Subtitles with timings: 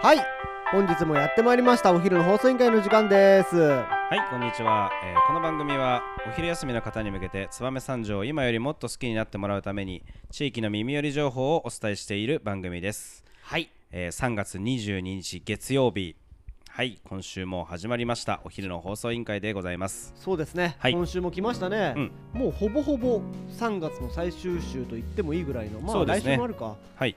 [0.00, 0.18] はい。
[0.70, 3.56] 本日もやってまいりましたお昼の放送委員会の時間です。
[3.56, 13.70] はいこんにちは、えーこの番組はお昼休みの方に向けて燕三条を今よりもっと好きになってもらうために地域の耳寄り情報をお伝えしている番組です、はい。
[13.90, 16.14] えー3月22日月曜日。
[16.70, 20.12] はい今週も始まりましたお昼の放送委員会でございます。
[20.14, 20.92] そうですね、はい。
[20.92, 22.12] 今週も来ましたね、うん。
[22.40, 26.32] もうほぼほぼ3月の最終週と言ってもいいぐらいのまあ来そうですね。
[26.34, 26.76] 週もあるか。
[26.94, 27.16] はい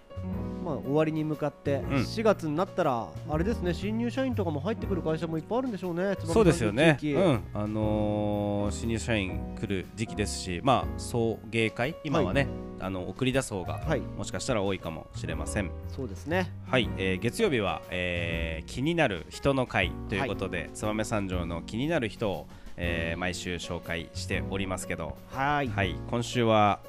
[0.63, 1.83] まあ終わりに向かって、ん。
[1.87, 6.97] 4月になったらあれですね新入社員とかも入ってくる会社もいっぱいあるんでしょうねそうですよね。
[7.03, 7.43] うん。
[7.53, 11.95] あのー新入社員来る時期ですしまあ送迎会？
[12.03, 12.47] 今はね、
[12.79, 13.99] あの送り出す方がはい。
[13.99, 15.71] もしかしたら多いかもしれません。
[15.89, 16.51] そうですね。
[16.67, 22.47] はい、えー月曜日は、えー気になる人の会ということで、燕三条の気になる人を、
[22.77, 25.67] えー毎週紹介しておりますけど、はい。
[25.67, 26.79] はい、今週は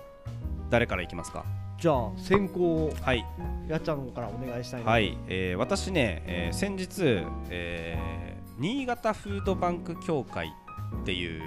[0.70, 1.44] 誰からいきますか？
[1.82, 3.26] じゃあ先行はい、
[3.68, 4.90] やっちゃんからお願いしたいな。
[4.92, 5.18] はい。
[5.26, 10.54] えー私ね、えー先日、えー新潟フードバンク協会
[11.02, 11.42] っていう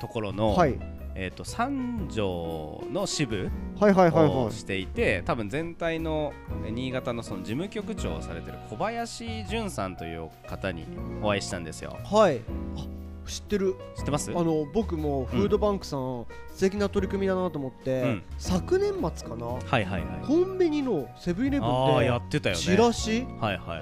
[0.00, 0.76] ところの、はい。
[1.14, 6.32] えー、と三条の支部はいはいはいはをしていて、多分全体の
[6.64, 10.84] えー新潟のその事務局長をされてる小林淳さんという方に
[11.22, 11.96] お会いしたんですよ。
[12.02, 12.40] いはい。
[12.76, 12.95] あ
[13.30, 13.76] 知ってる？
[13.96, 14.30] 知ってます？
[14.30, 18.22] あの僕もフードバンクさん、素敵な取り組みだなと思って、うん。
[18.38, 19.46] 昨年末かな？
[19.46, 20.00] はいはいはい。
[20.26, 22.60] コンビニのセブンイレブああやンってたよね。
[22.60, 23.26] でチラシ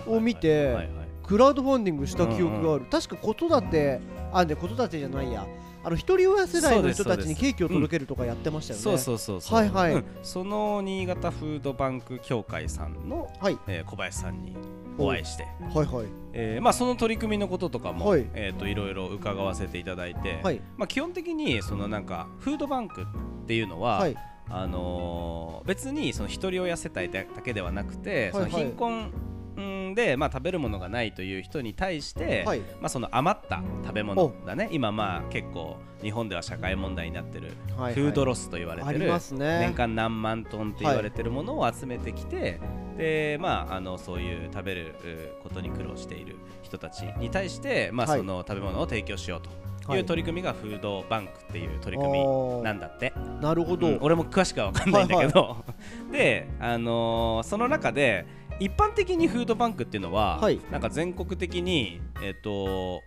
[0.06, 0.76] を見て
[1.22, 4.00] クラウドファンディングした記憶がある、確か子育て
[4.32, 5.46] あで子育てじゃないや。
[5.86, 9.58] あの一人親世代の人たちにケーキを届けるとかやってましたよね、そうそうそうそう。
[9.58, 9.92] はいはい。
[9.92, 10.04] うん。
[10.22, 13.58] その新潟フードバンク協会さんの、はい。
[13.66, 14.56] えー小林さんに
[14.98, 16.06] お会いして、はいはい。
[16.32, 18.26] えーまあ、その取り組みのこととかも、はい。
[18.34, 20.60] えー、といろいろ伺わせていただいて、はい。
[20.76, 23.06] まあ、基本的にそのなんかフードバンクっ
[23.46, 24.16] ていうのは、はい。
[24.50, 28.50] あのー別にその一人親世帯だけではなくて、はいはい。
[28.50, 29.12] その貧困
[29.60, 32.60] んで、まあ、食べるものがないという人に対して、はい。
[32.60, 34.68] まあ、その余った食べ物だね。
[34.72, 39.60] 今まあ結構日本では社会問題になってるはいフードロスと言われてる、ますね。
[39.60, 42.60] 年間何万トンって言われてるものを集めてきて、
[42.96, 44.94] でまああのそういう食べる
[45.40, 48.18] うことに苦労している人たちに対して、まあ、はい。
[48.18, 49.50] その食べ物を提供しようと
[49.86, 50.00] はい。
[50.00, 53.12] いう取り組みがフードバンクっていう取り組みなんだって。
[53.40, 53.98] なるほど、うん。
[54.00, 55.56] 俺も詳しくは分かんないんだけど、
[56.10, 58.26] で、あのーその中で
[58.60, 60.60] 一般的にフードバンクっていうのは、はい。
[60.70, 63.02] なんか全国的にえっ、と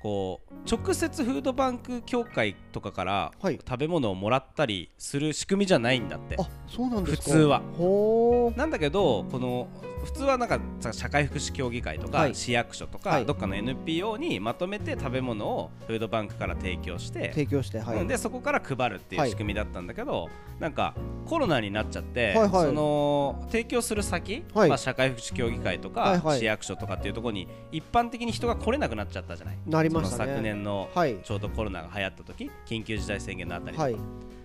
[0.00, 3.58] こう直接フードバンク協会とかからはい。
[3.58, 6.36] 食べ物をもらったりする仕組みじゃないんだって。
[6.38, 7.22] あそうなんですか。
[7.24, 7.62] 普通は。
[7.76, 9.68] ほなんだけどこの
[10.04, 12.34] 普通はなんかさ社会福祉協議会とか、はい。
[12.34, 13.26] 市役所とか、はい。
[13.26, 19.30] どっかの NPO にまとめて食べ物をフードバンクから提供して提供してはい、うんでそこから配るっていうはい。
[19.30, 20.28] 仕組みだったんだけど、
[20.58, 20.94] なんか
[21.26, 22.50] コロナになっちゃって、はいはい。
[22.50, 24.68] その提供する先、はい。
[24.68, 26.38] まあ、社会福祉協議会とか、はいはい。
[26.38, 29.58] 市役所とかっていうところに一般的に人が来れなくなっちゃったじゃない。
[29.66, 30.32] なりましたね。
[30.32, 31.18] 昨年のはい。
[31.22, 33.96] ちょうどコロナが流行った時緊急事態宣言のあたりとか、はい。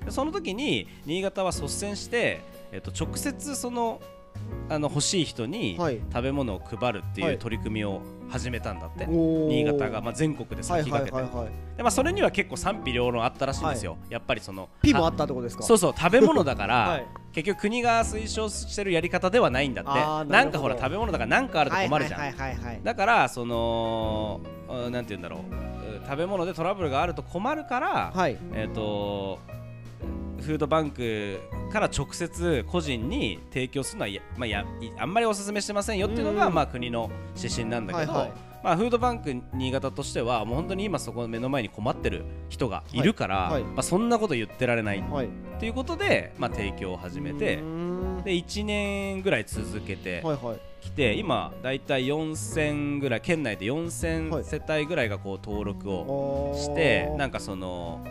[0.06, 4.02] でその時に新潟は率先して、えっと、直接その
[4.70, 6.00] あの欲しい人にはい。
[6.12, 7.32] 食べ物を配るってはい。
[7.34, 9.48] いう取り組みを始めたんだって、おー。
[9.48, 11.36] 新潟が、まあ、全国ではい先駆けて、はいはい。
[11.46, 15.64] はいでまあ、それには結構賛否両論あったらしいんですよ、やっぱりそのピもあったってことですか？
[15.64, 17.06] そうそう食べ物だから、 はい。
[17.34, 20.32] 結局国が推奨してるやり方ではないんだって。
[20.32, 22.82] なんかほら食べ物だから何かあると困るじゃん、はいはいはいはいはい。
[22.84, 24.40] だからその
[24.70, 28.38] うんなんて言うんだろううん食べ物でトラブルがあると困るから、はい。
[28.54, 29.40] えっ、と
[30.42, 31.40] フードバンク
[31.72, 36.54] から直接個人に提供するのはや、まあ、やいあんまりお勧めしてませんよっていうのが、うん。
[36.54, 38.34] まあ、国の指針なんだけど、はいはい。
[38.64, 43.52] まあ、フードバンク新潟としてはもう本当に今そこの目の前に困ってる人がいるから、はい。
[43.54, 45.30] はいまあ、そんなこと言ってられないはい。
[45.60, 47.58] ということで、まあ、提供を始めて
[48.24, 53.82] で1年ぐらい続けてはいはいきて、今だいたい4000ぐらい県内ではい。
[53.82, 58.06] 4000世帯ぐらいがこう登録をしてなんかその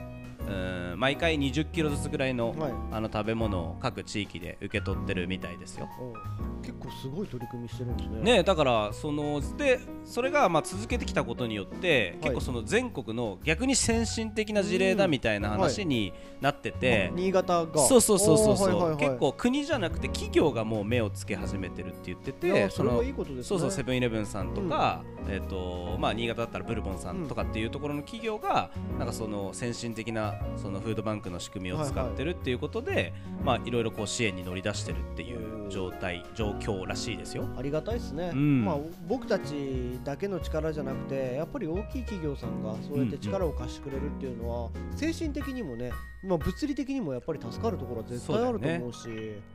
[0.49, 2.73] うん毎回20キロずつぐらいの,、はい。
[2.93, 5.89] あの食べ物を各地域で受け取ってるみたいですよ。
[5.99, 6.15] お
[6.63, 8.37] 結構すごい取り組みしてるんですね。
[8.37, 12.31] ね、だからそのでそれがまあ続けてきたことによって、はい。
[12.31, 17.79] 結構その全国の逆に先進的な事例だみたいな話になってて、新潟が。
[17.81, 18.97] そうそうそうそうそう、はいはいはい。
[18.99, 23.45] 結構国じゃなくて企業がもう目をつけ始めてるって言っててのそれはいいことですね。
[23.45, 37.49] そうそうセブンイレブンさんとか、えっ、とまあ新潟だったらブルボンさんとかっていうところの企業がなんかその先進的ながそのフードバンクの仕組みを使ってるっていうことで、まあいろいろこう支援に乗り出してるっていう状態状況らしいですよ。
[37.57, 38.65] ありがたいですね、うん。
[38.65, 38.77] まあ、
[39.07, 45.91] 僕たちだけの力じゃなくてやっぱり大きい企業さんがそうやって力を貸してくれるっていうのは、精神的にもね、
[46.23, 49.09] まあ、物理的にもやっぱり助かるところは絶対あると思うし。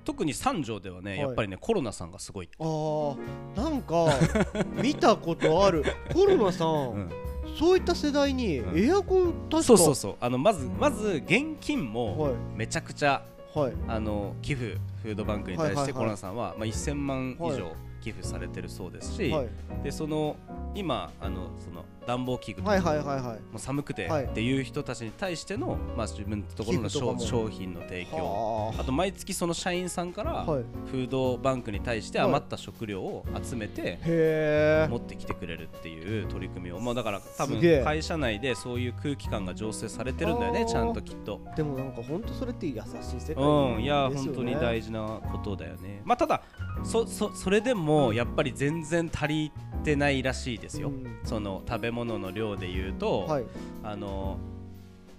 [0.04, 1.20] 特に三条ではね、はい。
[1.22, 2.50] やっぱりねコロナさんがすごい。
[2.60, 3.18] あー。
[3.56, 4.08] なんか
[4.82, 5.84] 見たことある。
[6.14, 8.80] コロナさん、うんそういった世代にうん。
[8.80, 10.16] エアコン確か、そうそうそう。
[10.20, 12.34] あのまずまず現金もはい。
[12.56, 13.24] めちゃくちゃ
[13.54, 13.74] はい。
[13.88, 19.50] あの寄付フードバンクに対してコロナさんは、まあ、1000万以は上寄付されてるそうですし、はい。
[19.84, 20.36] でその
[20.76, 23.24] 今あのその暖房器具とかはいはいはいはい。
[23.24, 24.26] もう寒くてはい。
[24.26, 27.20] っていう人たちに対しての、まあ、自分のところの商寄付とかも。
[27.20, 28.18] 商品の提供。
[28.18, 28.84] はあ。
[28.84, 30.64] と毎月その社員さんからはい。
[30.92, 34.88] フードバンクに対して余った食料を集めてへえ。
[34.90, 37.84] 持ってきてくれるっていう取り組みを、まあ、だから多分すげえ。
[37.84, 41.42] 会社内でそういう空気感が醸成されてるんだよあーねちゃんときっと。
[41.56, 45.02] でもなんか本当それって優しい世界うん、いや本当に大事な
[45.32, 46.02] ことだよね。
[46.06, 46.42] まあただ
[46.84, 49.52] そそそれでもやっぱり全然足り
[49.84, 50.90] てないらしいですよ。
[50.90, 53.46] うんその食べ物の量で言うと、はい
[53.84, 54.38] あの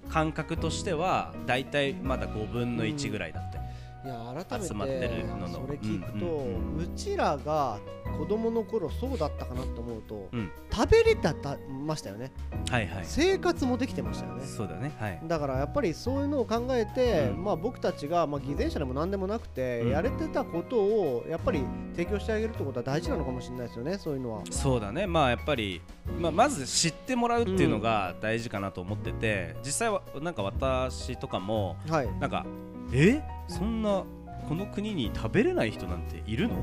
[0.09, 3.60] 感覚としてはだいたいまだ5分の1ぐらいだって。
[4.05, 7.79] いや改めてそれ聞くと、うんうんうちらが
[8.19, 10.51] 子供の頃そうだったかなと思うと、うん。
[10.73, 12.33] 食べれたたましたよね、
[12.69, 13.05] はいはい。
[13.05, 14.45] 生活もできてましたよね。
[14.45, 14.93] そうだね。
[14.99, 15.21] はい。
[15.25, 17.45] だからやっぱりそういうのを考えて、うん。
[17.45, 19.91] まあ、僕たちが、まあ、偽善者でも何でもなくて、うん。
[19.91, 21.63] やれてたことをやっぱり
[21.93, 24.43] 提供してあげるってことは大事なのかもしれないですよねそういうのは。
[24.51, 25.07] そうだね。
[25.07, 25.81] まあやっぱり、
[26.19, 32.09] まあ、まず知ってもらうっていうのが大事かなと思ってて、実際はなんか私とかもはい。
[32.19, 32.45] なんか
[32.93, 33.23] え？
[33.49, 34.05] そんな
[34.49, 36.55] この国に食べれない人なんているの？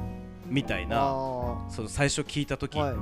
[0.46, 1.02] みたいなあ
[1.70, 2.96] その最初聞いた時、ーはい。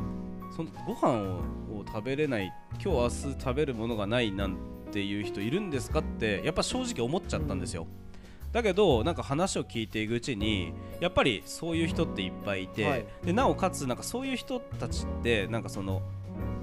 [0.55, 4.57] そのご飯をを食べれない今日明日食べるものがないなん
[4.91, 7.87] ていう人いるんですかってやっぱ正直思っちゃったんですよ。
[8.53, 13.05] だけどなんか話を聞いていくうちにやっぱりそういう人っていっぱいいて、はい。
[13.25, 16.01] でなおかつなんかそういう人たちってなんかその、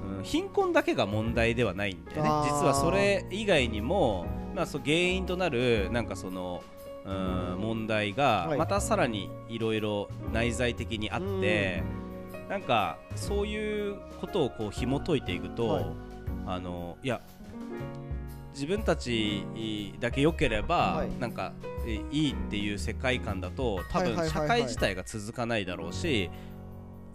[0.07, 2.31] うん貧困だけが問題ではないんだよね。
[2.45, 4.25] 実はそれ以外にも、
[4.55, 6.63] まあ、そう原因となるなんかその、
[7.05, 8.59] うん、問題がはい。
[8.59, 11.83] またさらにいろいろ内在的にあって、
[12.49, 15.87] なんかそういうことをこう紐解いていくと、はい。
[16.47, 17.21] あのいや
[18.53, 19.45] 自分たち
[20.01, 21.11] だけ良ければ、はい。
[21.19, 21.53] なんか
[21.87, 26.31] えいいっていう世界観だと多分社会自体が続かないだろうし、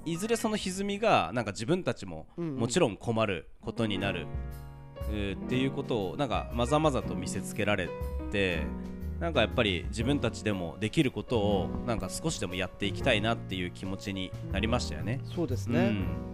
[0.05, 4.66] いずれその歪みがなんか自分たちももちろん困ることになる、えー
[5.09, 7.89] っていうことをなんかまざまざと見せつけられ
[8.31, 8.63] て
[9.19, 15.21] なんかやっぱり自分たちでもできることをなんか少しでもやっていきたいなっていう気持ちになりましたよね。
[15.35, 15.79] そうですね、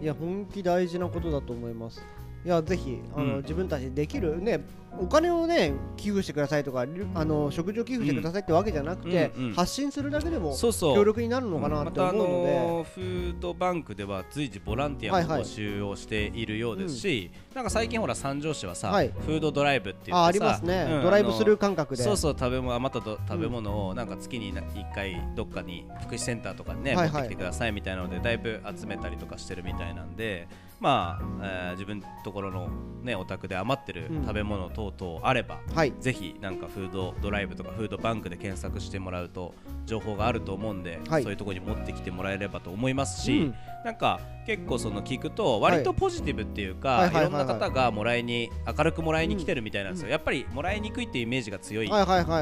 [0.00, 0.02] ん。
[0.02, 2.04] いや本気大事なことだと思います
[2.44, 3.42] いやぜひあの、うん。
[3.42, 4.60] 自分たちでできるね
[4.96, 9.44] お金をね寄付してくださいとかりあの食事を寄付してくださいってわけじゃなくて、うん。
[9.46, 10.94] うん発信するだけでもそうそう。
[10.94, 15.42] 協力になるのかなってまたあ思うので、のーフードバンクでは随時ボランティアもはいはい。
[15.42, 19.08] 募集をしているようですし、なんか最近ほら三条市はさ、はい。
[19.08, 22.04] フードドライブって言ああってさりますね、うんドライブスルーあ感覚で。
[22.04, 27.12] のそうそう食べ物余ったど食べ物をなんか月に1回どっかに福祉センターとかにね、はいはい。
[27.12, 30.46] 持ってきてくださいみたいなのでだいぶ集めたりとかしてるみたいなんで
[30.84, 32.68] まあ、えー自分のところの
[33.02, 34.22] ねお宅で余ってるうん。
[34.22, 35.92] 食べ物等々あれば、はい。
[35.98, 39.54] ぜひなんかフードドライブとかフードバンクで検索してもらうと
[39.86, 41.22] 情報があると思うんで、はい。
[41.22, 43.54] そういうところに持ってきてもらえればと思いますし、うん。
[43.84, 49.92] なんか結構その聞くと割とポジティブっていうか、はいはいろんな方がもらいに明るくもらいに来てるみたいなん。
[49.94, 51.90] ですよ、うんやっぱりもらいにくいっていうイメージが強い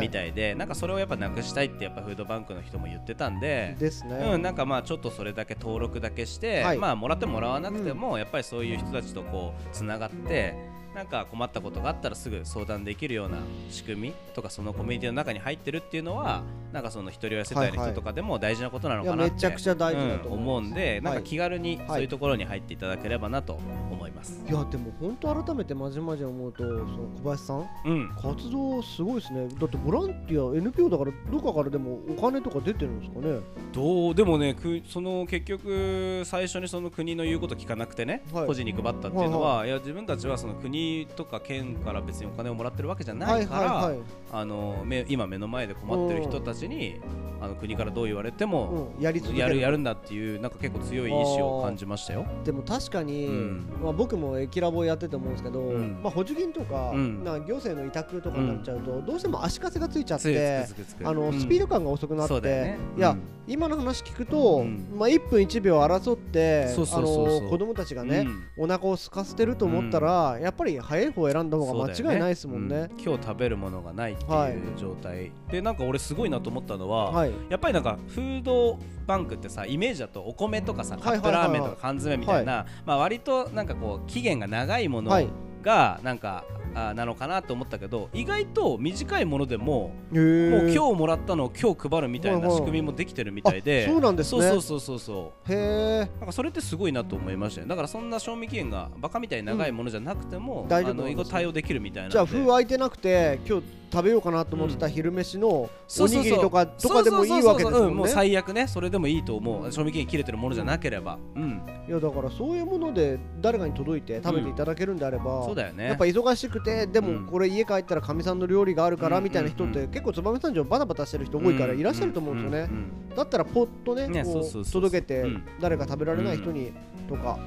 [0.00, 3.77] みたいで、なんかそれをやっぱなくしたいってやっぱフードバンクの人も言ってたんで。
[3.79, 6.79] ですね、うん、なんかまあちょっとそれだけ登録だけして、はい。
[6.79, 10.55] まあもらってもらわなくても、やっぱりそういう人たちとこうつながって
[10.94, 13.39] なんか困ったことがあったらすぐ相談できるような
[13.70, 23.55] 仕組みとかそのコミュニティの中に入ってるっていうのはなんかその一人親世帯の人とかでも大事なことなのかなって、めちゃくちゃ大事だとうん思うんでなんかはい気軽にはいそういうところに入っていただければなと
[23.91, 24.44] 思います。
[24.48, 26.84] いやでも本当改めてまじまじ思うとその
[27.22, 29.48] 小林さんうん、活動すごいですね。
[29.58, 33.41] だってボランティア NPO だからどこかからでもお金とか出てるんですかね。
[33.72, 34.14] どう？
[34.14, 38.46] でもねくその結局最初にその国の言うこと聞かなくてね、はい。
[38.46, 44.06] 個人に配ったっていうのは、いや自分たちはその国とか県から別にお金をもらってるわけじゃないから、はいはいはい。
[44.32, 47.00] あのめ今目の前で困ってる人たちに、
[47.41, 49.55] あの国からどう言われても、うん、やりやる。
[49.55, 52.26] るやるんだっていうなんか結構強い意志を感じましたよ。
[52.44, 53.67] でも確かに、うん。
[53.82, 56.00] まあ、僕もエキラボやってて思うんですけど、うん。
[56.02, 57.24] まあ、補助金とか,、うん。
[57.24, 60.66] な行政の委託とかになっちゃうと、どうしても足かせがついちゃって
[61.02, 61.40] あの、うん。
[61.40, 63.20] スピード感が遅くなって、いや、うん。
[63.48, 64.86] 今の話聞くと、うん。
[64.96, 68.26] まあ、1分1秒争ってあの子供たちがね、
[68.56, 68.64] うん。
[68.64, 72.76] お腹を空かせてると思ったら、やっぱり早い方を選んだ方が間違いないですもんね。
[72.76, 73.00] うん。
[73.00, 74.52] 今日食べるものがないってはい。
[74.52, 85.29] いう状態、でなんか俺すごいなと思ったのは、はい、やっぱりなんかフードバンクってさイメージだとお米とかさカップラーメンとか缶詰みたいな、まあ割となんかこう期限が長いものはい。
[85.63, 94.43] がなんか、あなのかなと思ったけど意外と短いものでも、もう今日もらったのを今日配るみたいな仕組みもできてるみたいで、あそうなんですね。
[94.43, 105.70] そうそうそうそうへえなんかそれってすごいなと思いましたねだからそんな賞味期限がバカみたいに長いものじゃなくても、大丈夫あの意外と対応できるみたいなじゃあ封空いてなくて今日食べようかなと思ってた昼飯のお
[106.06, 107.88] にぎりとかとかでもいいわけですそうそうそうそう。
[107.88, 109.70] うんももねうん最悪ねそれでもいいと思う。
[109.70, 111.19] 賞味期限切れてるものじゃなければ。
[111.36, 111.62] うん。
[111.86, 115.88] いやだからそういうもので誰かに届いて食べていただけるんであれば、そうだよね。
[115.88, 117.24] やっぱ忙しくてでうん。
[117.24, 119.24] もこれ家帰ったらかみさんの料理があるからうん。
[119.24, 122.70] みたいな人って結構燕三条バタバタしてる人多いからいらっしゃると思うんですよね。
[123.16, 125.44] だったらポッとねねこそう届けてうん。
[125.60, 126.72] 誰か食べられない人に
[127.08, 127.38] とか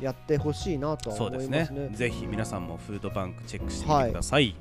[0.00, 1.90] やってほしいなとは思いますね。
[1.92, 4.54] ぜひ皆さんもフードバンクチェックしてみてください、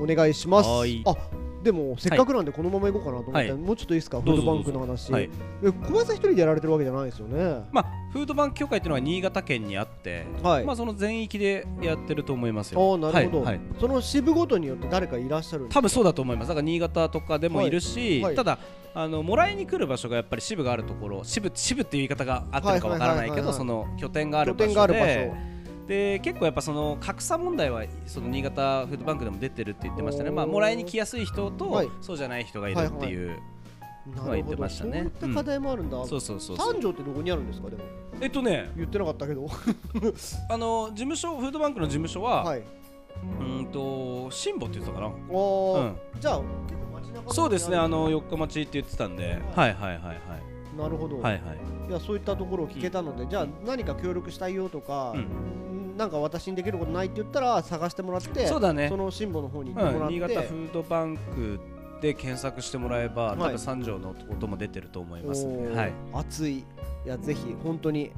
[0.00, 0.68] お願いします。
[0.68, 1.02] はい。
[1.06, 1.16] あ
[1.62, 3.60] でもせっかくなんでこのまま行こうかなと思って、はい。
[3.60, 4.20] もうちょっといいですか？
[4.20, 5.30] フードバンクの話、はい。
[5.62, 7.68] え小林さん一人でやられてるわけじゃないですよね？
[7.70, 12.92] まあフードバンク協会っていうのは新潟県にあって、はい、まあその全域でやってると思いますよ。
[12.92, 13.54] ああなるほど、はい。
[13.56, 13.60] はい。
[13.78, 16.48] その支部ごとによって誰かいらっしゃる多分そうだと思います。
[16.48, 18.58] だから新潟とかでもいるし、ただ
[18.92, 25.59] あのもらいに来る場所がやっぱり支部があるところ支部支部っていう言い方があってるかわからないけどその拠点がある場拠点がある場所で所
[25.90, 30.30] で結構やっぱその格差問題はその新潟フードバンクでも出てるって言ってましたね。
[30.30, 31.88] まあもらいに来やすい人と、はい。
[32.00, 33.30] そうじゃない人がいるっていう、
[34.14, 35.10] なまあ言ってましたね。
[35.18, 36.72] そういった課題もあるんだ、そうそうそうそう。
[36.74, 37.82] 三条ってどこにあるんですかでも？
[38.20, 38.70] えっとね。
[38.76, 39.48] 言ってなかったけど。
[40.48, 42.62] あの事務所フードバンクの事務所は、はい。
[43.40, 45.12] うんと辛坊って言ってたかな。
[45.28, 45.80] おー。
[45.80, 45.96] うん。
[46.20, 46.46] じゃあ結
[46.92, 47.76] 構街中そうですね。
[47.76, 49.42] あのる四日町って言ってたんで。
[49.56, 50.20] はいはいはいはい。
[50.78, 51.40] なるほど、はいはい。
[51.88, 55.69] いやそういったところを聞けたので、じゃあ何か協力したいよとか、うんん
[56.00, 58.88] なんか私にできることないって言ったら探してもらってそうだね。
[58.88, 61.60] そのシンボの方に行ってもらって、うん、新潟フードバンク
[62.00, 63.38] で検索してもらえば、い。
[63.38, 66.60] 多分三条の音も出てると思いますんで、はい、熱い。
[66.60, 66.64] い
[67.04, 68.12] やぜひ本当に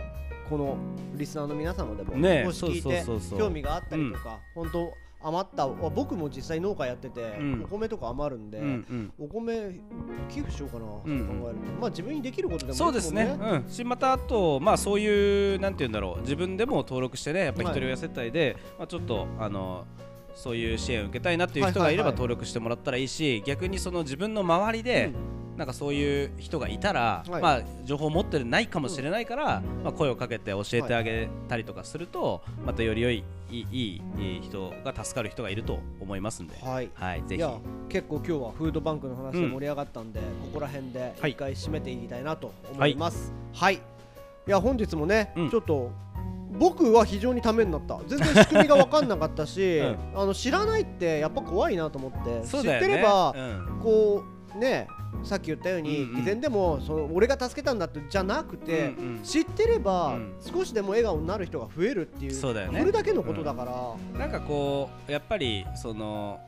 [0.49, 0.77] この
[1.17, 3.39] リスナーの皆様でも、ねもし聞いてそうそうそうそう。
[3.41, 7.63] 興味があったりとか、本当余った僕も実際農家やってて、うん。
[7.65, 9.13] お米とか余るんで、うんうん。
[9.19, 9.81] お米
[10.29, 11.27] 寄付しようかなと考えうんる。
[11.27, 16.21] と、まあ自分にできることでもいいそうですね、うん、しまたあと、まあ、そういうなんて言うんだろう。
[16.23, 19.85] 自分でも登録してねやっぱり一人親世帯で、まあ、ちょっとあの
[20.35, 22.13] そういう支援を受けたいなっていう人がいればはいはいはい。
[22.15, 25.13] 登録してもらったらいいし、逆にその自分の周りで、
[25.63, 27.41] なんかそういう人がいたら、はい。
[27.41, 36.91] まあ、情報を持ってないかもしれないから、まあ、声をかけて教えてあげたりとかすると、またより良いいいいいいい人が助かる人がいると思いますんで、はい。
[36.95, 37.43] はい、ぜひ。
[37.89, 43.33] 結構今日はフードバンクの話で盛り上がったんで、ここら辺ではい一回締めていきたいなと思います。
[43.53, 43.81] はい、い、
[44.51, 45.51] や本日もね、うん。
[45.51, 45.93] ちょっと
[46.59, 48.01] 僕は非常にためになった。
[48.09, 49.97] 全然仕組みが分かんなかったし、 うん。
[50.17, 53.81] あの知らないってやっぱ怖いなと思って、知ってれば、うん。
[53.81, 54.25] こ
[54.57, 54.89] うね
[55.25, 56.19] さっき言ったように、うんうん。
[56.21, 59.23] 以前でもその俺が助けたんだってじゃなくて、うんうん。
[59.23, 60.35] 知ってれば、うん。
[60.41, 62.81] 少しでも笑顔になる人が増えるっていうそうだよね。
[62.81, 63.65] それだけのことだか
[64.13, 66.41] ら、なんかこうやっぱりその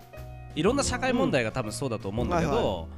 [0.55, 2.89] いろんな社会問題が多分そうだと思うんだけど、はいはほ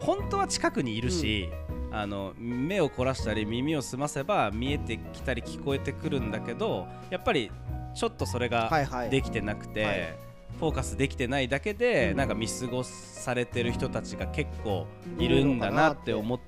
[0.00, 1.48] 本当は近くにいるし、
[1.92, 7.50] あの目を凝らしたり耳を澄ませば見えてきたり聞こえてくるんだけどやっぱり
[7.94, 8.70] ちょっとそれが
[9.10, 10.14] できてなくて、はい
[10.58, 12.16] フォーカスできてないだけで、うん。
[12.16, 14.86] なんか見過ごされてる人たちが結構
[15.18, 16.40] いるんだなって思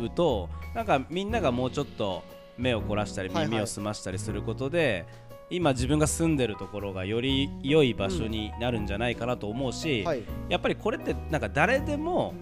[0.00, 2.22] うとなんかみんながもうちょっと
[2.58, 3.48] 目を凝らしたりはいはい。
[3.48, 5.06] 耳を澄ましたりすることで、
[5.50, 10.22] 今自分が住んでるところがより良い場所になるんじゃないかなと思うし、はい。
[10.48, 12.34] やっぱりこれってなんか誰でも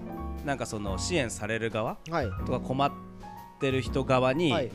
[0.44, 2.30] なんかその支援される側はい。
[2.46, 2.92] とか困っ
[3.60, 4.70] てる人側に、はい。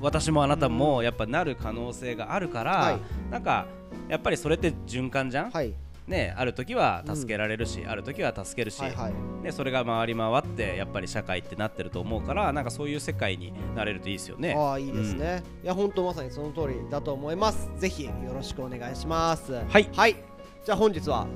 [0.00, 3.00] 私もあなたもやっぱなる可能性があるから、はい。
[3.30, 3.66] なんか
[4.08, 5.74] やっぱりそれって循環じゃん、はい。
[6.06, 9.14] ね、ある時は助けられるし、ある時は助けるし、はいはい。
[9.44, 14.54] ね、それが回り回ってやっぱり社会ってなってると思うからなんかそういう世界になれるといいですよね。
[14.56, 17.70] ああいいですね、いや本当まさにその通りだと思います。
[17.76, 19.52] ぜひよろしくお願いします。
[19.52, 19.88] はい。
[19.94, 20.16] はい。
[20.64, 21.26] じゃあ本日は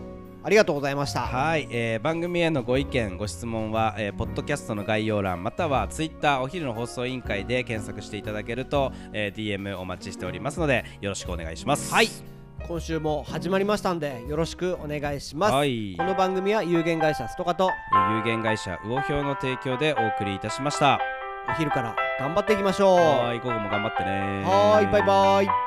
[0.44, 1.21] ありがとうございました。
[1.21, 11.92] はい、えー番組へのご意見ご質問は、えーポッドキャストの概要欄またはツイッターお昼の放送委員会で検索していただけると、えー DM お待ちしておりますのでよろしくお願いします。
[11.92, 12.09] はい
[12.66, 20.99] 今週も始まりましたんでよろしくお願いします、はいこの番組は有限会社ストカとえー有限会社魚評の提供でお送りいたしました。
[21.49, 24.42] お昼から頑張っていきましょうはい、午後も頑張ってね。
[24.44, 25.62] はーいバイバイ